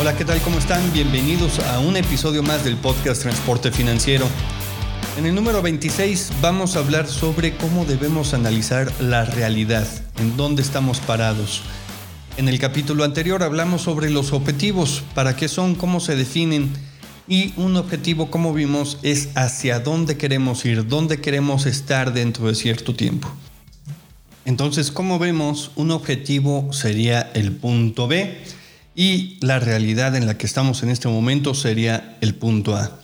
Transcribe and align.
Hola, 0.00 0.16
¿qué 0.16 0.24
tal? 0.24 0.40
¿Cómo 0.42 0.60
están? 0.60 0.92
Bienvenidos 0.92 1.58
a 1.58 1.80
un 1.80 1.96
episodio 1.96 2.44
más 2.44 2.62
del 2.62 2.76
podcast 2.76 3.20
Transporte 3.22 3.72
Financiero. 3.72 4.26
En 5.16 5.26
el 5.26 5.34
número 5.34 5.60
26 5.60 6.34
vamos 6.40 6.76
a 6.76 6.78
hablar 6.78 7.08
sobre 7.08 7.56
cómo 7.56 7.84
debemos 7.84 8.32
analizar 8.32 8.92
la 9.00 9.24
realidad, 9.24 9.88
en 10.20 10.36
dónde 10.36 10.62
estamos 10.62 11.00
parados. 11.00 11.62
En 12.36 12.48
el 12.48 12.60
capítulo 12.60 13.02
anterior 13.02 13.42
hablamos 13.42 13.82
sobre 13.82 14.08
los 14.08 14.32
objetivos, 14.32 15.02
para 15.16 15.34
qué 15.34 15.48
son, 15.48 15.74
cómo 15.74 15.98
se 15.98 16.14
definen 16.14 16.70
y 17.26 17.52
un 17.56 17.76
objetivo, 17.76 18.30
como 18.30 18.54
vimos, 18.54 18.98
es 19.02 19.30
hacia 19.34 19.80
dónde 19.80 20.16
queremos 20.16 20.64
ir, 20.64 20.86
dónde 20.86 21.20
queremos 21.20 21.66
estar 21.66 22.12
dentro 22.12 22.46
de 22.46 22.54
cierto 22.54 22.94
tiempo. 22.94 23.28
Entonces, 24.44 24.92
como 24.92 25.18
vemos, 25.18 25.72
un 25.74 25.90
objetivo 25.90 26.72
sería 26.72 27.32
el 27.34 27.50
punto 27.50 28.06
B 28.06 28.38
y 28.98 29.38
la 29.42 29.60
realidad 29.60 30.16
en 30.16 30.26
la 30.26 30.36
que 30.36 30.44
estamos 30.44 30.82
en 30.82 30.90
este 30.90 31.06
momento 31.06 31.54
sería 31.54 32.18
el 32.20 32.34
punto 32.34 32.74
A. 32.74 32.98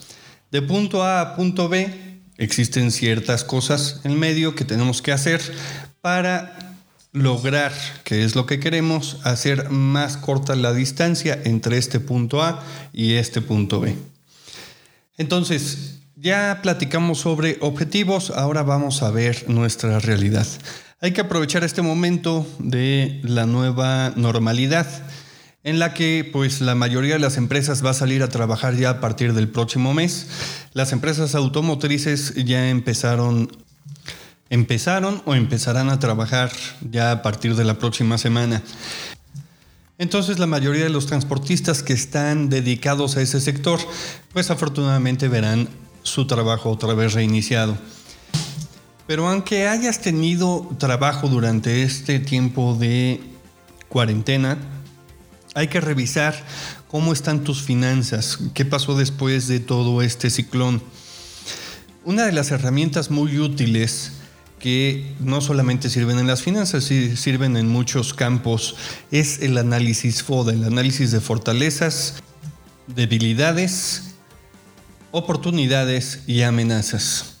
De 0.51 0.61
punto 0.61 1.03
A 1.03 1.21
a 1.21 1.35
punto 1.37 1.69
B 1.69 2.19
existen 2.37 2.91
ciertas 2.91 3.45
cosas 3.45 4.01
en 4.03 4.19
medio 4.19 4.55
que 4.55 4.65
tenemos 4.65 5.01
que 5.01 5.13
hacer 5.13 5.39
para 6.01 6.75
lograr, 7.13 7.71
que 8.03 8.25
es 8.25 8.35
lo 8.35 8.45
que 8.45 8.59
queremos, 8.59 9.19
hacer 9.23 9.69
más 9.69 10.17
corta 10.17 10.53
la 10.57 10.73
distancia 10.73 11.39
entre 11.45 11.77
este 11.77 12.01
punto 12.01 12.43
A 12.43 12.61
y 12.91 13.13
este 13.13 13.39
punto 13.39 13.79
B. 13.79 13.95
Entonces, 15.17 15.99
ya 16.17 16.59
platicamos 16.61 17.19
sobre 17.19 17.57
objetivos, 17.61 18.31
ahora 18.31 18.63
vamos 18.63 19.01
a 19.01 19.11
ver 19.11 19.49
nuestra 19.49 19.99
realidad. 19.99 20.45
Hay 20.99 21.13
que 21.13 21.21
aprovechar 21.21 21.63
este 21.63 21.81
momento 21.81 22.45
de 22.59 23.21
la 23.23 23.45
nueva 23.45 24.11
normalidad 24.17 24.87
en 25.65 25.79
la 25.79 25.95
que 25.95 26.29
pues 26.31 26.61
la 26.61 26.75
mayoría 26.75 27.15
de 27.15 27.19
las 27.19 27.37
empresas 27.37 27.83
va 27.83 27.89
a 27.89 27.95
salir 27.95 28.21
a 28.21 28.29
trabajar 28.29 28.75
ya 28.75 28.91
a 28.91 28.99
partir 29.01 29.33
del 29.33 29.49
próximo 29.49 29.95
mes. 29.95 30.27
Las 30.73 30.93
empresas 30.93 31.33
automotrices 31.33 32.35
ya 32.35 32.69
empezaron 32.69 33.51
empezaron 34.51 35.23
o 35.25 35.33
empezarán 35.33 35.89
a 35.89 35.99
trabajar 35.99 36.51
ya 36.81 37.11
a 37.11 37.21
partir 37.23 37.55
de 37.55 37.63
la 37.63 37.79
próxima 37.79 38.19
semana. 38.19 38.61
Entonces 39.97 40.37
la 40.37 40.45
mayoría 40.45 40.83
de 40.83 40.91
los 40.91 41.07
transportistas 41.07 41.81
que 41.81 41.93
están 41.93 42.47
dedicados 42.47 43.17
a 43.17 43.23
ese 43.23 43.41
sector, 43.41 43.79
pues 44.33 44.51
afortunadamente 44.51 45.27
verán 45.29 45.67
su 46.03 46.27
trabajo 46.27 46.69
otra 46.69 46.93
vez 46.93 47.13
reiniciado. 47.13 47.75
Pero 49.07 49.27
aunque 49.27 49.67
hayas 49.67 49.99
tenido 49.99 50.69
trabajo 50.77 51.27
durante 51.27 51.81
este 51.81 52.19
tiempo 52.19 52.77
de 52.79 53.19
cuarentena, 53.89 54.59
hay 55.55 55.69
que 55.69 55.81
revisar 55.81 56.35
cómo 56.87 57.13
están 57.13 57.43
tus 57.43 57.63
finanzas, 57.63 58.37
qué 58.53 58.65
pasó 58.65 58.95
después 58.95 59.47
de 59.47 59.59
todo 59.59 60.01
este 60.01 60.29
ciclón. 60.29 60.83
Una 62.03 62.25
de 62.25 62.33
las 62.33 62.51
herramientas 62.51 63.09
muy 63.09 63.39
útiles 63.39 64.11
que 64.59 65.15
no 65.19 65.41
solamente 65.41 65.89
sirven 65.89 66.19
en 66.19 66.27
las 66.27 66.41
finanzas, 66.41 66.83
sirven 66.83 67.55
en 67.55 67.67
muchos 67.67 68.13
campos, 68.13 68.75
es 69.11 69.41
el 69.41 69.57
análisis 69.57 70.23
FODA, 70.23 70.53
el 70.53 70.63
análisis 70.65 71.11
de 71.11 71.21
fortalezas, 71.21 72.15
debilidades, 72.87 74.15
oportunidades 75.11 76.19
y 76.27 76.41
amenazas. 76.41 77.37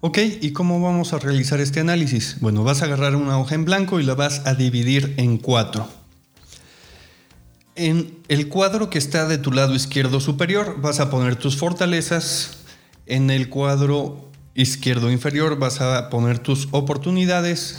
Ok, 0.00 0.18
¿y 0.40 0.52
cómo 0.52 0.80
vamos 0.80 1.12
a 1.12 1.18
realizar 1.18 1.60
este 1.60 1.78
análisis? 1.78 2.38
Bueno, 2.40 2.64
vas 2.64 2.82
a 2.82 2.86
agarrar 2.86 3.16
una 3.16 3.38
hoja 3.38 3.54
en 3.54 3.66
blanco 3.66 4.00
y 4.00 4.02
la 4.02 4.14
vas 4.14 4.42
a 4.46 4.54
dividir 4.54 5.14
en 5.16 5.36
cuatro. 5.36 5.99
En 7.80 8.18
el 8.28 8.48
cuadro 8.48 8.90
que 8.90 8.98
está 8.98 9.26
de 9.26 9.38
tu 9.38 9.52
lado 9.52 9.74
izquierdo 9.74 10.20
superior 10.20 10.82
vas 10.82 11.00
a 11.00 11.08
poner 11.08 11.36
tus 11.36 11.56
fortalezas. 11.56 12.58
En 13.06 13.30
el 13.30 13.48
cuadro 13.48 14.30
izquierdo 14.54 15.10
inferior 15.10 15.58
vas 15.58 15.80
a 15.80 16.10
poner 16.10 16.40
tus 16.40 16.68
oportunidades. 16.72 17.78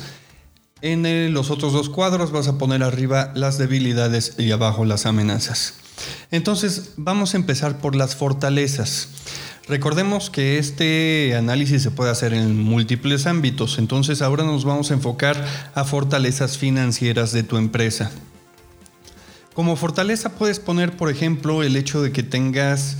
En 0.81 1.31
los 1.35 1.51
otros 1.51 1.73
dos 1.73 1.89
cuadros 1.89 2.31
vas 2.31 2.47
a 2.47 2.57
poner 2.57 2.81
arriba 2.81 3.31
las 3.35 3.59
debilidades 3.59 4.34
y 4.39 4.50
abajo 4.50 4.85
las 4.85 5.06
amenazas. 5.06 5.75
Entonces 6.31 6.94
vamos 6.97 7.35
a 7.35 7.38
empezar 7.38 7.78
por 7.78 7.95
las 7.95 8.16
fortalezas. 8.16 9.09
Recordemos 9.68 10.31
que 10.31 10.57
este 10.57 11.35
análisis 11.38 11.83
se 11.83 11.91
puede 11.91 12.09
hacer 12.09 12.33
en 12.33 12.59
múltiples 12.59 13.28
ámbitos, 13.28 13.78
entonces 13.78 14.23
ahora 14.23 14.45
nos 14.45 14.66
vamos 14.66 14.89
a 14.89 14.95
enfocar 14.95 15.45
a 15.75 15.83
fortalezas 15.83 16.57
financieras 16.57 17.33
de 17.33 17.44
tu 17.44 17.57
empresa. 17.57 18.09
Como 19.53 19.75
fortaleza 19.75 20.29
puedes 20.29 20.59
poner, 20.59 20.95
por 20.95 21.09
ejemplo, 21.09 21.62
el 21.62 21.75
hecho 21.75 22.01
de 22.01 22.13
que 22.13 22.23
tengas 22.23 22.95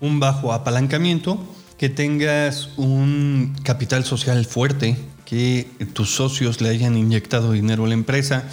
un 0.00 0.20
bajo 0.20 0.52
apalancamiento, 0.52 1.42
que 1.78 1.88
tengas 1.88 2.68
un 2.76 3.56
capital 3.62 4.04
social 4.04 4.44
fuerte, 4.44 4.98
que 5.24 5.66
tus 5.94 6.14
socios 6.14 6.60
le 6.60 6.68
hayan 6.68 6.98
inyectado 6.98 7.52
dinero 7.52 7.86
a 7.86 7.88
la 7.88 7.94
empresa, 7.94 8.44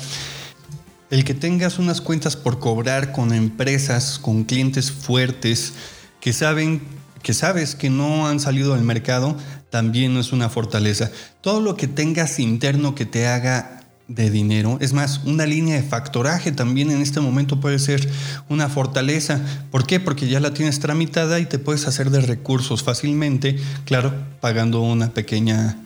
el 1.09 1.25
que 1.25 1.33
tengas 1.33 1.77
unas 1.77 1.99
cuentas 1.99 2.37
por 2.37 2.59
cobrar 2.59 3.11
con 3.11 3.33
empresas, 3.33 4.17
con 4.17 4.45
clientes 4.45 4.89
fuertes 4.89 5.73
que 6.21 6.31
saben 6.31 6.81
que 7.21 7.33
sabes 7.33 7.75
que 7.75 7.89
no 7.89 8.27
han 8.27 8.39
salido 8.39 8.73
al 8.73 8.81
mercado, 8.81 9.37
también 9.69 10.17
es 10.17 10.31
una 10.31 10.49
fortaleza. 10.49 11.11
Todo 11.41 11.61
lo 11.61 11.75
que 11.75 11.87
tengas 11.87 12.39
interno 12.39 12.95
que 12.95 13.05
te 13.05 13.27
haga 13.27 13.80
de 14.15 14.29
dinero. 14.29 14.77
Es 14.81 14.93
más, 14.93 15.21
una 15.25 15.45
línea 15.45 15.75
de 15.75 15.83
factoraje 15.83 16.51
también 16.51 16.91
en 16.91 17.01
este 17.01 17.21
momento 17.21 17.59
puede 17.59 17.79
ser 17.79 18.09
una 18.49 18.67
fortaleza. 18.67 19.39
¿Por 19.71 19.87
qué? 19.87 19.99
Porque 19.99 20.27
ya 20.27 20.39
la 20.39 20.53
tienes 20.53 20.79
tramitada 20.79 21.39
y 21.39 21.45
te 21.45 21.59
puedes 21.59 21.87
hacer 21.87 22.09
de 22.09 22.21
recursos 22.21 22.83
fácilmente, 22.83 23.57
claro, 23.85 24.13
pagando 24.39 24.81
una 24.81 25.13
pequeña 25.13 25.77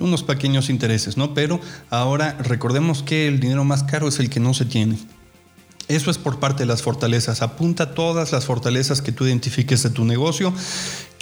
unos 0.00 0.24
pequeños 0.24 0.70
intereses, 0.70 1.16
¿no? 1.16 1.34
Pero 1.34 1.60
ahora 1.88 2.36
recordemos 2.40 3.04
que 3.04 3.28
el 3.28 3.38
dinero 3.38 3.64
más 3.64 3.84
caro 3.84 4.08
es 4.08 4.18
el 4.18 4.28
que 4.28 4.40
no 4.40 4.52
se 4.52 4.64
tiene. 4.64 4.98
Eso 5.86 6.10
es 6.10 6.18
por 6.18 6.40
parte 6.40 6.62
de 6.62 6.66
las 6.66 6.82
fortalezas. 6.82 7.42
Apunta 7.42 7.94
todas 7.94 8.32
las 8.32 8.46
fortalezas 8.46 9.02
que 9.02 9.12
tú 9.12 9.26
identifiques 9.26 9.82
de 9.82 9.90
tu 9.90 10.04
negocio 10.04 10.52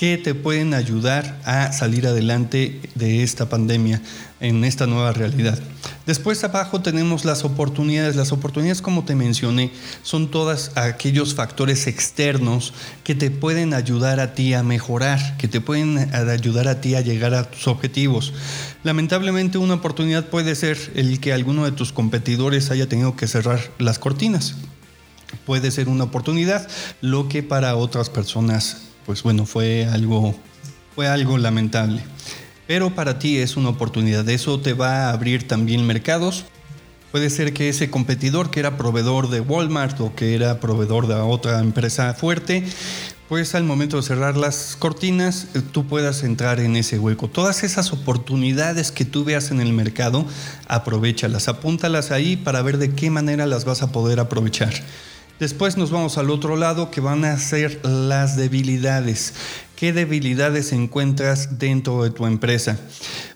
que 0.02 0.18
te 0.18 0.34
pueden 0.34 0.74
ayudar 0.74 1.38
a 1.44 1.70
salir 1.70 2.08
adelante 2.08 2.80
de 2.96 3.22
esta 3.22 3.48
pandemia, 3.48 4.02
en 4.40 4.64
esta 4.64 4.88
nueva 4.88 5.12
realidad. 5.12 5.56
Después 6.06 6.42
abajo 6.42 6.82
tenemos 6.82 7.24
las 7.24 7.44
oportunidades. 7.44 8.16
Las 8.16 8.32
oportunidades, 8.32 8.82
como 8.82 9.04
te 9.04 9.14
mencioné, 9.14 9.70
son 10.02 10.28
todos 10.28 10.72
aquellos 10.74 11.36
factores 11.36 11.86
externos 11.86 12.74
que 13.04 13.14
te 13.14 13.30
pueden 13.30 13.74
ayudar 13.74 14.18
a 14.18 14.34
ti 14.34 14.54
a 14.54 14.64
mejorar, 14.64 15.36
que 15.36 15.46
te 15.46 15.60
pueden 15.60 16.12
ayudar 16.12 16.66
a 16.66 16.80
ti 16.80 16.96
a 16.96 17.00
llegar 17.00 17.32
a 17.34 17.48
tus 17.48 17.68
objetivos. 17.68 18.32
Lamentablemente 18.82 19.56
una 19.56 19.74
oportunidad 19.74 20.26
puede 20.26 20.56
ser 20.56 20.78
el 20.96 21.20
que 21.20 21.32
alguno 21.32 21.64
de 21.64 21.70
tus 21.70 21.92
competidores 21.92 22.72
haya 22.72 22.88
tenido 22.88 23.14
que 23.14 23.28
cerrar 23.28 23.60
las 23.78 24.00
cortinas. 24.00 24.56
Puede 25.46 25.70
ser 25.70 25.88
una 25.88 26.02
oportunidad, 26.02 26.68
lo 27.02 27.28
que 27.28 27.44
para 27.44 27.76
otras 27.76 28.10
personas 28.10 28.88
pues 29.06 29.22
bueno, 29.22 29.46
fue 29.46 29.86
algo, 29.86 30.34
fue 30.94 31.08
algo 31.08 31.38
lamentable. 31.38 32.02
Pero 32.66 32.94
para 32.94 33.18
ti 33.18 33.38
es 33.38 33.56
una 33.56 33.70
oportunidad, 33.70 34.28
eso 34.28 34.60
te 34.60 34.72
va 34.72 35.08
a 35.08 35.12
abrir 35.12 35.46
también 35.46 35.86
mercados. 35.86 36.44
Puede 37.10 37.28
ser 37.28 37.52
que 37.52 37.68
ese 37.68 37.90
competidor 37.90 38.50
que 38.50 38.60
era 38.60 38.78
proveedor 38.78 39.28
de 39.28 39.40
Walmart 39.40 40.00
o 40.00 40.14
que 40.14 40.34
era 40.34 40.60
proveedor 40.60 41.06
de 41.06 41.14
otra 41.14 41.60
empresa 41.60 42.14
fuerte, 42.14 42.64
pues 43.28 43.54
al 43.54 43.64
momento 43.64 43.96
de 43.96 44.02
cerrar 44.02 44.36
las 44.36 44.76
cortinas, 44.78 45.48
eh, 45.54 45.62
tú 45.72 45.86
puedas 45.86 46.22
entrar 46.22 46.60
en 46.60 46.76
ese 46.76 46.98
hueco. 46.98 47.28
Todas 47.28 47.64
esas 47.64 47.92
oportunidades 47.92 48.92
que 48.92 49.04
tú 49.04 49.24
veas 49.24 49.50
en 49.50 49.60
el 49.60 49.72
mercado, 49.72 50.26
aprovechalas, 50.68 51.48
apúntalas 51.48 52.10
ahí 52.10 52.36
para 52.36 52.62
ver 52.62 52.78
de 52.78 52.94
qué 52.94 53.10
manera 53.10 53.46
las 53.46 53.64
vas 53.64 53.82
a 53.82 53.90
poder 53.90 54.20
aprovechar. 54.20 54.72
Después 55.42 55.76
nos 55.76 55.90
vamos 55.90 56.18
al 56.18 56.30
otro 56.30 56.54
lado 56.54 56.92
que 56.92 57.00
van 57.00 57.24
a 57.24 57.36
ser 57.36 57.84
las 57.84 58.36
debilidades. 58.36 59.34
¿Qué 59.74 59.92
debilidades 59.92 60.70
encuentras 60.70 61.58
dentro 61.58 62.04
de 62.04 62.10
tu 62.10 62.26
empresa? 62.26 62.78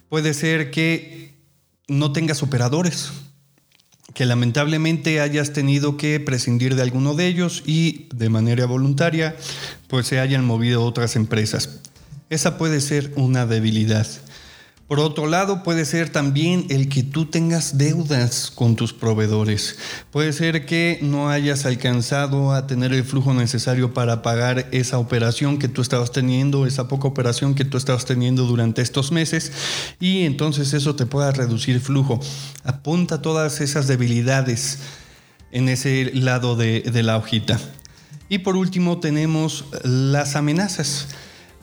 Puede 0.07 0.33
ser 0.33 0.71
que 0.71 1.35
no 1.89 2.13
tengas 2.13 2.43
operadores, 2.43 3.11
que 4.13 4.25
lamentablemente 4.25 5.19
hayas 5.19 5.51
tenido 5.51 5.97
que 5.97 6.21
prescindir 6.21 6.75
de 6.75 6.83
alguno 6.83 7.13
de 7.13 7.27
ellos 7.27 7.61
y 7.65 8.07
de 8.15 8.29
manera 8.29 8.65
voluntaria 8.67 9.35
pues 9.89 10.07
se 10.07 10.21
hayan 10.21 10.45
movido 10.45 10.85
otras 10.85 11.17
empresas. 11.17 11.81
Esa 12.29 12.57
puede 12.57 12.79
ser 12.79 13.11
una 13.17 13.45
debilidad. 13.45 14.07
Por 14.87 15.01
otro 15.01 15.27
lado, 15.27 15.63
puede 15.63 15.83
ser 15.83 16.09
también 16.09 16.65
el 16.69 16.87
que 16.87 17.03
tú 17.03 17.25
tengas 17.25 17.77
deudas 17.77 18.49
con 18.49 18.77
tus 18.77 18.93
proveedores. 18.93 19.77
Puede 20.11 20.31
ser 20.31 20.65
que 20.65 20.99
no 21.01 21.29
hayas 21.29 21.65
alcanzado 21.65 22.53
a 22.53 22.67
tener 22.67 22.93
el 22.93 23.03
flujo 23.03 23.33
necesario 23.33 23.93
para 23.93 24.21
pagar 24.21 24.69
esa 24.71 24.97
operación 24.97 25.59
que 25.59 25.67
tú 25.67 25.81
estabas 25.81 26.13
teniendo, 26.13 26.65
esa 26.65 26.87
poca 26.87 27.09
operación 27.09 27.53
que 27.53 27.65
tú 27.65 27.75
estabas 27.75 28.05
teniendo 28.05 28.45
durante 28.45 28.81
estos 28.81 29.11
meses 29.11 29.51
y 29.99 30.21
entonces 30.21 30.73
eso 30.73 30.95
te 30.95 31.05
pueda 31.05 31.31
reducir 31.31 31.81
flujo. 31.81 32.21
Apunta 32.63 33.21
todas 33.21 33.59
esas 33.59 33.87
debilidades 33.87 34.79
en 35.51 35.67
ese 35.67 36.11
lado 36.13 36.55
de, 36.55 36.79
de 36.79 37.03
la 37.03 37.17
hojita. 37.17 37.59
Y 38.29 38.37
por 38.37 38.55
último 38.55 38.99
tenemos 38.99 39.65
las 39.83 40.37
amenazas. 40.37 41.09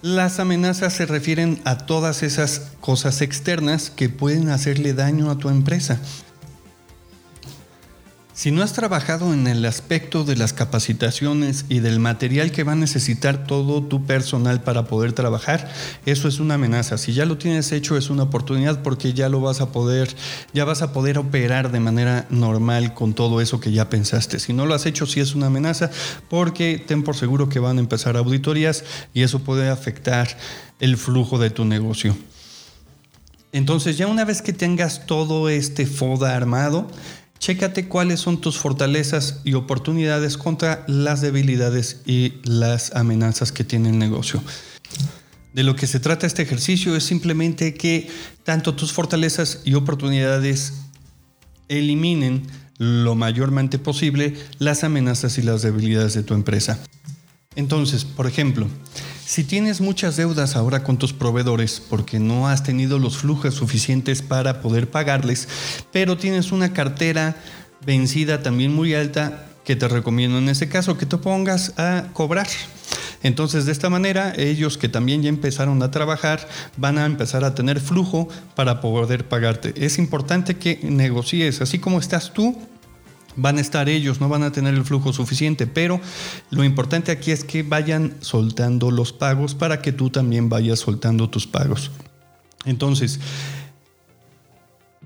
Las 0.05 0.39
amenazas 0.39 0.93
se 0.93 1.07
refieren 1.07 1.63
a 1.65 1.79
todas 1.79 2.23
esas 2.23 2.73
cosas 2.83 3.23
externas 3.23 3.89
que 3.89 4.11
pueden 4.11 4.51
hacerle 4.51 4.93
daño 4.93 5.31
a 5.31 5.39
tu 5.39 5.49
empresa. 5.49 5.99
Si 8.35 8.51
no 8.51 8.65
has 8.65 8.73
trabajado 8.73 9.33
en 9.33 9.47
el 9.47 9.65
aspecto 9.65 10.25
de 10.25 10.35
las 10.35 10.53
capacitaciones 10.53 11.67
y 11.69 11.79
del 11.79 12.01
material 12.01 12.51
que 12.51 12.65
va 12.65 12.73
a 12.73 12.75
necesitar 12.77 13.47
todo 13.47 13.81
tu 13.81 14.07
personal 14.07 14.61
para 14.61 14.87
poder 14.87 15.13
trabajar, 15.13 15.71
eso 16.05 16.27
es 16.27 16.41
una 16.41 16.55
amenaza. 16.55 16.99
Si 16.99 17.13
ya 17.13 17.27
lo 17.27 17.39
tienes 17.39 17.71
hecho 17.71 17.97
es 17.97 18.11
una 18.11 18.25
oportunidad 18.25 18.83
porque 18.83 19.13
ya 19.13 19.29
lo 19.29 19.41
vas 19.41 19.61
a 19.61 19.71
poder, 19.71 20.09
ya 20.53 20.65
vas 20.65 20.83
a 20.83 20.93
poder 20.93 21.17
operar 21.17 21.71
de 21.71 21.79
manera 21.79 22.27
normal 22.29 22.93
con 22.93 23.15
todo 23.15 23.41
eso 23.41 23.61
que 23.61 23.71
ya 23.71 23.89
pensaste. 23.89 24.41
Si 24.41 24.53
no 24.53 24.67
lo 24.67 24.75
has 24.75 24.85
hecho 24.87 25.07
sí 25.07 25.21
es 25.21 25.37
una 25.37 25.47
amenaza 25.47 25.93
porque 26.29 26.83
ten 26.85 27.05
por 27.05 27.15
seguro 27.15 27.49
que 27.49 27.61
van 27.61 27.77
a 27.77 27.83
empezar 27.83 28.17
auditorías 28.17 28.83
y 29.15 29.23
eso 29.23 29.39
puede 29.39 29.69
afectar 29.69 30.27
el 30.81 30.97
flujo 30.97 31.39
de 31.39 31.51
tu 31.51 31.65
negocio. 31.65 32.17
Entonces 33.53 33.97
ya 33.97 34.09
una 34.09 34.25
vez 34.25 34.43
que 34.43 34.53
tengas 34.53 35.07
todo 35.07 35.49
este 35.49 35.87
FODA 35.87 36.35
armado, 36.35 36.91
Chécate 37.45 37.89
cuáles 37.89 38.21
son 38.21 38.41
tus 38.41 38.57
fortalezas 38.57 39.43
y 39.45 39.53
oportunidades 39.53 40.39
contra 40.39 40.83
las 40.89 41.21
debilidades 41.21 42.01
y 42.07 42.37
las 42.45 42.97
amenazas 42.97 43.53
que 43.53 43.65
tiene 43.65 43.91
el 43.91 43.99
negocio. 43.99 44.43
De 45.53 45.63
lo 45.63 45.77
que 45.77 45.87
se 45.87 46.01
trata 46.01 46.27
este 46.27 46.41
ejercicio 46.41 46.97
es 46.97 47.05
simplemente 47.05 47.75
que 47.75 48.09
tanto 48.45 48.75
tus 48.75 48.95
fortalezas 48.95 49.61
y 49.67 49.75
oportunidades 49.75 50.73
eliminen 51.69 52.47
lo 52.79 53.15
mayormente 53.15 53.79
posible 53.79 54.39
las 54.59 54.83
amenazas 54.83 55.37
y 55.37 55.43
las 55.43 55.61
debilidades 55.61 56.15
de 56.15 56.23
tu 56.23 56.33
empresa. 56.33 56.79
Entonces, 57.57 58.07
por 58.07 58.27
ejemplo, 58.27 58.69
si 59.27 59.45
tienes 59.45 59.81
muchas 59.81 60.17
deudas 60.17 60.55
ahora 60.55 60.83
con 60.83 60.99
tus 60.99 61.13
proveedores 61.13 61.81
porque 61.81 62.19
no 62.19 62.49
has 62.49 62.63
tenido 62.63 62.99
los 62.99 63.19
flujos 63.19 63.55
suficientes 63.55 64.23
para 64.23 64.61
poder 64.61 64.91
pagarles, 64.91 65.49
pero 65.93 66.19
tienes 66.19 66.53
una 66.53 66.73
cartera 66.73 67.37
vencida 67.85 68.43
también 68.43 68.75
muy 68.75 68.95
alta, 68.95 69.47
que 69.65 69.77
te 69.77 69.89
recomiendo 69.89 70.39
en 70.39 70.49
ese 70.51 70.69
caso 70.69 70.99
que 70.99 71.07
te 71.07 71.17
pongas 71.17 71.73
a 71.79 72.09
cobrar. 72.13 72.47
Entonces, 73.23 73.65
de 73.65 73.73
esta 73.73 73.89
manera, 73.89 74.35
ellos 74.37 74.77
que 74.77 74.91
también 74.91 75.23
ya 75.23 75.31
empezaron 75.31 75.83
a 75.83 75.91
trabajar 75.91 76.47
van 76.77 76.99
a 76.99 77.07
empezar 77.07 77.43
a 77.45 77.55
tener 77.55 77.81
flujo 77.81 78.29
para 78.55 78.83
poder 78.83 79.27
pagarte. 79.27 79.73
Es 79.77 79.97
importante 79.97 80.57
que 80.57 80.81
negocies, 80.83 81.63
así 81.63 81.79
como 81.79 81.99
estás 81.99 82.35
tú, 82.35 82.59
van 83.37 83.59
a 83.59 83.61
estar 83.61 83.89
ellos, 83.89 84.21
no 84.21 84.29
van 84.29 84.43
a 84.43 84.53
tener 84.53 84.75
el 84.75 84.85
flujo 84.85 85.13
suficiente, 85.13 85.67
pero 85.67 86.01
lo 86.51 86.65
importante 86.65 87.13
aquí 87.13 87.31
es 87.31 87.45
que 87.45 87.63
vayan 87.63 88.15
soltando 88.21 88.91
los 88.91 89.13
pagos 89.13 89.55
para 89.55 89.83
que 89.83 89.93
tú 89.93 90.11
también 90.11 90.49
vayas 90.49 90.81
soltando 90.81 91.29
tus 91.31 91.47
pagos. 91.47 91.91
Entonces, 92.65 93.21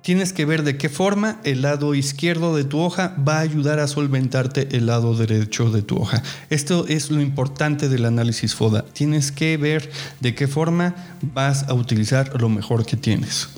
tienes 0.02 0.32
que 0.32 0.44
ver 0.44 0.62
de 0.62 0.76
qué 0.76 0.88
forma 0.88 1.40
el 1.44 1.62
lado 1.62 1.94
izquierdo 1.94 2.56
de 2.56 2.64
tu 2.64 2.80
hoja 2.80 3.14
va 3.16 3.38
a 3.38 3.40
ayudar 3.40 3.78
a 3.78 3.88
solventarte 3.88 4.76
el 4.76 4.86
lado 4.86 5.14
derecho 5.14 5.70
de 5.70 5.82
tu 5.82 5.96
hoja. 5.96 6.22
Esto 6.50 6.86
es 6.88 7.10
lo 7.10 7.20
importante 7.20 7.88
del 7.88 8.04
análisis 8.04 8.54
FODA. 8.54 8.84
Tienes 8.86 9.32
que 9.32 9.56
ver 9.56 9.90
de 10.20 10.34
qué 10.34 10.48
forma 10.48 10.94
vas 11.34 11.64
a 11.64 11.74
utilizar 11.74 12.40
lo 12.40 12.48
mejor 12.48 12.86
que 12.86 12.96
tienes. 12.96 13.48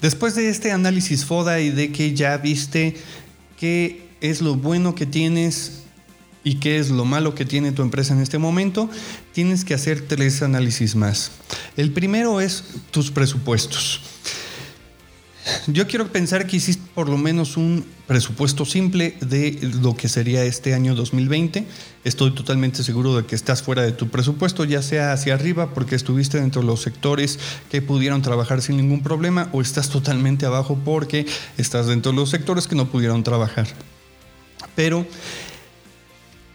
Después 0.00 0.34
de 0.34 0.48
este 0.48 0.72
análisis 0.72 1.24
FODA 1.24 1.60
y 1.60 1.70
de 1.70 1.92
que 1.92 2.14
ya 2.14 2.36
viste 2.36 2.96
qué 3.62 4.08
es 4.20 4.42
lo 4.42 4.56
bueno 4.56 4.96
que 4.96 5.06
tienes 5.06 5.82
y 6.42 6.56
qué 6.56 6.80
es 6.80 6.90
lo 6.90 7.04
malo 7.04 7.36
que 7.36 7.44
tiene 7.44 7.70
tu 7.70 7.82
empresa 7.82 8.12
en 8.12 8.20
este 8.20 8.36
momento, 8.36 8.90
tienes 9.30 9.64
que 9.64 9.72
hacer 9.72 10.00
tres 10.00 10.42
análisis 10.42 10.96
más. 10.96 11.30
El 11.76 11.92
primero 11.92 12.40
es 12.40 12.64
tus 12.90 13.12
presupuestos. 13.12 14.00
Yo 15.66 15.86
quiero 15.86 16.08
pensar 16.08 16.46
que 16.46 16.56
hiciste 16.56 16.82
por 16.94 17.08
lo 17.08 17.16
menos 17.16 17.56
un 17.56 17.84
presupuesto 18.06 18.64
simple 18.64 19.16
de 19.20 19.58
lo 19.80 19.96
que 19.96 20.08
sería 20.08 20.44
este 20.44 20.74
año 20.74 20.94
2020. 20.94 21.66
Estoy 22.04 22.32
totalmente 22.32 22.82
seguro 22.82 23.16
de 23.16 23.24
que 23.24 23.34
estás 23.34 23.62
fuera 23.62 23.82
de 23.82 23.92
tu 23.92 24.08
presupuesto, 24.08 24.64
ya 24.64 24.82
sea 24.82 25.12
hacia 25.12 25.34
arriba 25.34 25.72
porque 25.72 25.94
estuviste 25.94 26.40
dentro 26.40 26.62
de 26.62 26.66
los 26.66 26.82
sectores 26.82 27.38
que 27.70 27.82
pudieron 27.82 28.22
trabajar 28.22 28.60
sin 28.62 28.76
ningún 28.76 29.02
problema 29.02 29.48
o 29.52 29.60
estás 29.60 29.88
totalmente 29.88 30.46
abajo 30.46 30.78
porque 30.84 31.26
estás 31.58 31.86
dentro 31.86 32.12
de 32.12 32.16
los 32.16 32.30
sectores 32.30 32.66
que 32.66 32.74
no 32.74 32.90
pudieron 32.90 33.22
trabajar. 33.22 33.66
Pero 34.74 35.06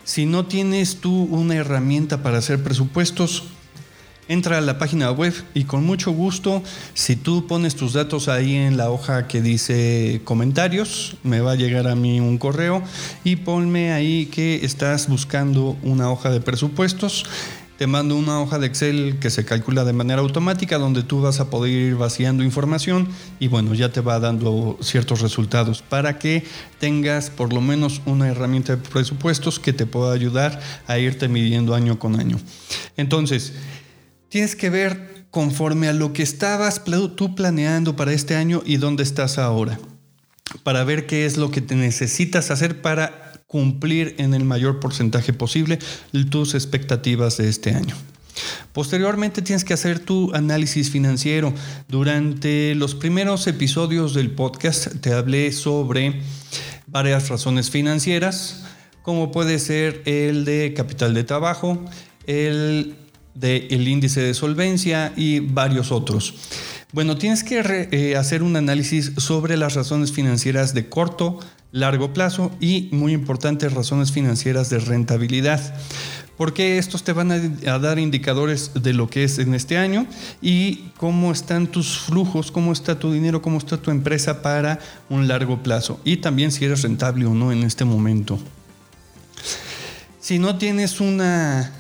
si 0.04 0.26
no 0.26 0.46
tienes 0.46 0.98
tú 1.02 1.24
una 1.24 1.56
herramienta 1.56 2.24
para 2.24 2.38
hacer 2.38 2.64
presupuestos, 2.64 3.44
entra 4.28 4.58
a 4.58 4.62
la 4.62 4.78
página 4.78 5.12
web 5.12 5.34
y 5.54 5.64
con 5.64 5.86
mucho 5.86 6.12
gusto, 6.12 6.64
si 6.94 7.16
tú 7.16 7.48
pones 7.48 7.76
tus 7.76 7.94
datos 7.94 8.28
ahí 8.28 8.56
en 8.56 8.78
la 8.78 8.90
hoja 8.90 9.28
que 9.28 9.42
dice 9.42 10.22
comentarios, 10.24 11.18
me 11.24 11.42
va 11.42 11.54
a 11.54 11.56
llegar 11.56 11.88
a 11.88 11.96
mí 11.96 12.20
un 12.20 12.38
correo 12.38 12.84
y 13.24 13.38
ponme 13.38 13.94
ahí 13.94 14.28
que 14.28 14.66
estás 14.66 15.08
buscando 15.08 15.78
una 15.84 16.12
hoja 16.12 16.30
de 16.30 16.42
presupuestos. 16.42 17.26
Te 17.78 17.86
mando 17.86 18.16
una 18.16 18.42
hoja 18.42 18.58
de 18.58 18.66
Excel 18.66 19.20
que 19.22 19.30
se 19.30 19.46
calcula 19.46 19.86
de 19.86 19.94
manera 19.94 20.22
automática 20.22 20.80
donde 20.80 21.04
tú 21.04 21.22
vas 21.22 21.40
a 21.40 21.52
poder 21.52 21.72
ir 21.72 21.96
vaciando 21.96 22.44
información 22.44 23.08
y 23.40 23.50
bueno, 23.50 23.76
ya 23.76 23.92
te 23.92 24.02
va 24.02 24.20
dando 24.20 24.80
ciertos 24.82 25.22
resultados 25.22 25.84
para 25.84 26.18
que 26.18 26.44
tengas 26.80 27.30
por 27.30 27.54
lo 27.54 27.62
menos 27.62 28.02
una 28.08 28.30
herramienta 28.30 28.76
de 28.76 28.82
presupuestos 28.82 29.60
que 29.60 29.74
te 29.74 29.86
pueda 29.86 30.12
ayudar 30.12 30.60
a 30.88 30.98
irte 30.98 31.28
midiendo 31.28 31.76
año 31.76 32.00
con 32.00 32.20
año. 32.20 32.40
Entonces, 32.98 33.54
tienes 34.30 34.56
que 34.56 34.70
ver 34.70 35.26
conforme 35.32 35.88
a 35.88 35.94
lo 35.94 36.14
que 36.14 36.24
estabas 36.24 36.82
tú 37.16 37.36
planeando 37.36 37.96
para 37.96 38.14
este 38.14 38.36
año 38.36 38.62
y 38.66 38.78
dónde 38.78 39.04
estás 39.04 39.38
ahora, 39.38 39.80
para 40.64 40.84
ver 40.84 41.06
qué 41.06 41.26
es 41.26 41.38
lo 41.38 41.52
que 41.52 41.62
te 41.62 41.76
necesitas 41.76 42.52
hacer 42.52 42.82
para 42.82 43.34
cumplir 43.48 44.16
en 44.18 44.34
el 44.34 44.44
mayor 44.44 44.80
porcentaje 44.80 45.34
posible 45.34 45.80
tus 46.30 46.54
expectativas 46.54 47.38
de 47.38 47.50
este 47.50 47.72
año. 47.72 47.96
Posteriormente 48.74 49.42
tienes 49.42 49.64
que 49.64 49.74
hacer 49.74 50.00
tu 50.00 50.34
análisis 50.34 50.92
financiero. 50.92 51.54
Durante 51.88 52.76
los 52.76 52.94
primeros 52.94 53.48
episodios 53.48 54.14
del 54.14 54.32
podcast 54.32 54.96
te 55.02 55.14
hablé 55.14 55.52
sobre 55.52 56.22
varias 56.86 57.30
razones 57.30 57.72
financieras, 57.72 58.64
como 59.02 59.32
puede 59.32 59.60
ser 59.60 60.04
el 60.06 60.46
de 60.46 60.74
capital 60.76 61.14
de 61.14 61.24
trabajo, 61.24 61.84
el 62.28 62.96
del 63.40 63.88
índice 63.88 64.22
de 64.22 64.34
solvencia 64.34 65.14
y 65.16 65.40
varios 65.40 65.92
otros. 65.92 66.34
Bueno, 66.94 67.18
tienes 67.18 67.44
que 67.44 67.88
eh, 67.92 68.16
hacer 68.16 68.44
un 68.44 68.56
análisis 68.56 69.12
sobre 69.18 69.58
las 69.58 69.76
razones 69.76 70.12
financieras 70.12 70.74
de 70.74 70.88
corto, 70.88 71.40
largo 71.72 72.14
plazo 72.14 72.52
y, 72.60 72.90
muy 72.92 73.14
importantes, 73.14 73.74
razones 73.74 74.12
financieras 74.12 74.70
de 74.70 74.80
rentabilidad. 74.80 75.76
Porque 76.38 76.78
estos 76.78 77.04
te 77.04 77.14
van 77.14 77.32
a, 77.32 77.80
dar 77.80 77.98
indicadores 77.98 78.72
de 78.76 78.94
lo 78.94 79.10
que 79.10 79.24
es 79.24 79.40
en 79.40 79.56
este 79.56 79.78
año 79.78 80.06
y 80.40 80.92
cómo 80.98 81.32
están 81.32 81.68
tus 81.68 81.98
flujos, 81.98 82.52
cómo 82.52 82.72
está 82.72 83.00
tu 83.00 83.12
dinero, 83.12 83.42
cómo 83.42 83.58
está 83.58 83.78
tu 83.78 83.90
empresa 83.90 84.44
para 84.44 84.80
un 85.10 85.28
largo 85.28 85.64
plazo. 85.64 86.00
Y 86.04 86.18
también 86.18 86.52
si 86.52 86.64
eres 86.64 86.84
rentable 86.84 87.26
o 87.26 87.34
no 87.34 87.52
en 87.52 87.64
este 87.64 87.86
momento. 87.86 88.40
Si 90.20 90.38
no 90.38 90.58
tienes 90.58 91.02
una 91.02 91.74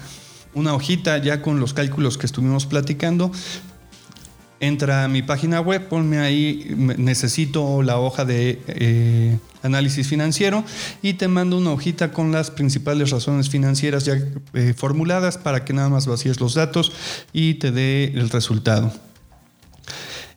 una 0.57 0.73
hojita 0.73 1.19
ya 1.19 1.41
con 1.41 1.59
los 1.59 1.73
cálculos 1.73 2.17
que 2.17 2.25
estuvimos 2.25 2.65
platicando. 2.65 3.31
Entra 4.59 5.03
a 5.03 5.07
mi 5.07 5.21
página 5.21 5.61
web, 5.61 5.87
ponme 5.87 6.17
ahí, 6.17 6.73
necesito 6.75 7.83
la 7.83 7.99
hoja 7.99 8.25
de 8.25 8.59
eh, 8.67 9.37
análisis 9.61 10.07
financiero 10.07 10.63
y 11.03 11.13
te 11.13 11.27
mando 11.27 11.59
una 11.59 11.71
hojita 11.71 12.11
con 12.11 12.31
las 12.31 12.49
principales 12.49 13.11
razones 13.11 13.49
financieras 13.49 14.03
ya 14.03 14.17
eh, 14.55 14.73
formuladas 14.75 15.37
para 15.37 15.63
que 15.63 15.73
nada 15.73 15.89
más 15.89 16.07
vacíes 16.07 16.39
los 16.39 16.55
datos 16.55 16.91
y 17.33 17.55
te 17.55 17.71
dé 17.71 18.05
el 18.15 18.31
resultado. 18.31 18.91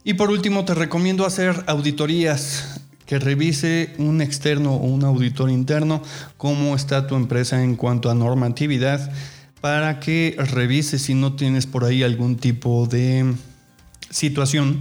Y 0.05 0.15
por 0.15 0.31
último, 0.31 0.67
te 0.67 0.75
recomiendo 0.75 1.25
hacer 1.25 1.65
auditorías 1.67 2.81
que 3.07 3.19
revise 3.19 3.95
un 3.97 4.21
externo 4.21 4.75
o 4.75 4.85
un 4.85 5.03
auditor 5.03 5.51
interno 5.51 6.03
cómo 6.37 6.77
está 6.77 7.07
tu 7.07 7.17
empresa 7.17 7.63
en 7.63 7.75
cuanto 7.75 8.11
a 8.11 8.15
normatividad 8.15 9.11
para 9.61 10.01
que 10.01 10.37
revises 10.39 11.03
si 11.03 11.15
no 11.15 11.35
tienes 11.35 11.67
por 11.67 11.85
ahí 11.85 12.03
algún 12.03 12.37
tipo 12.37 12.87
de 12.87 13.35
situación 14.11 14.81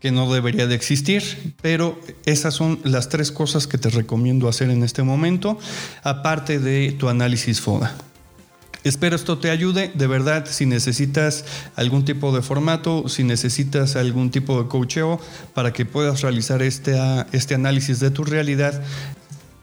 que 0.00 0.10
no 0.10 0.32
debería 0.32 0.66
de 0.66 0.74
existir, 0.74 1.54
pero 1.62 1.98
esas 2.26 2.54
son 2.54 2.80
las 2.82 3.08
tres 3.08 3.30
cosas 3.30 3.66
que 3.66 3.78
te 3.78 3.88
recomiendo 3.88 4.48
hacer 4.48 4.70
en 4.70 4.82
este 4.82 5.02
momento, 5.02 5.58
aparte 6.02 6.58
de 6.58 6.92
tu 6.98 7.08
análisis 7.08 7.60
FODA. 7.60 7.94
Espero 8.82 9.14
esto 9.14 9.38
te 9.38 9.50
ayude, 9.50 9.92
de 9.94 10.06
verdad, 10.08 10.44
si 10.50 10.66
necesitas 10.66 11.44
algún 11.76 12.04
tipo 12.04 12.34
de 12.34 12.42
formato, 12.42 13.08
si 13.08 13.22
necesitas 13.22 13.94
algún 13.94 14.32
tipo 14.32 14.60
de 14.60 14.68
coacheo 14.68 15.20
para 15.54 15.72
que 15.72 15.84
puedas 15.84 16.20
realizar 16.22 16.62
este, 16.62 16.98
este 17.30 17.54
análisis 17.54 18.00
de 18.00 18.10
tu 18.10 18.24
realidad, 18.24 18.82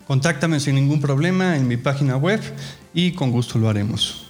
Contáctame 0.10 0.60
sin 0.60 0.74
ningún 0.74 1.00
problema 1.02 1.56
en 1.56 1.68
mi 1.68 1.78
página 1.78 2.18
web 2.18 2.42
y 2.96 3.12
con 3.12 3.30
gusto 3.30 3.60
lo 3.60 3.70
haremos. 3.70 4.29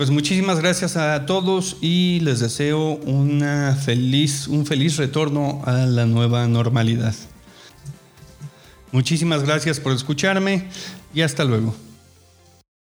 Pues 0.00 0.08
muchísimas 0.08 0.60
gracias 0.60 0.96
a 0.96 1.26
todos 1.26 1.76
y 1.82 2.20
les 2.20 2.40
deseo 2.40 2.94
una 3.04 3.74
feliz, 3.74 4.48
un 4.48 4.64
feliz 4.64 4.96
retorno 4.96 5.60
a 5.66 5.72
la 5.72 6.06
nueva 6.06 6.48
normalidad. 6.48 7.14
Muchísimas 8.92 9.42
gracias 9.42 9.78
por 9.78 9.92
escucharme 9.92 10.70
y 11.12 11.20
hasta 11.20 11.44
luego. 11.44 11.74